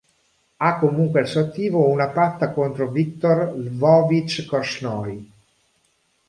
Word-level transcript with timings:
Ha 0.57 0.79
comunque 0.79 1.19
al 1.19 1.27
suo 1.27 1.41
attivo 1.41 1.85
una 1.87 2.07
patta 2.07 2.49
contro 2.51 2.87
Viktor 2.89 3.53
L'vovič 3.55 4.45
Korčnoj. 4.47 5.27